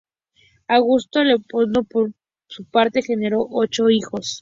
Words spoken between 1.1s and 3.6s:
Leopoldo, por su parte, generó